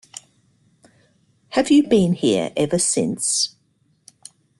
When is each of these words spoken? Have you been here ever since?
Have 1.49 1.69
you 1.69 1.87
been 1.87 2.13
here 2.13 2.51
ever 2.57 2.79
since? 2.79 3.55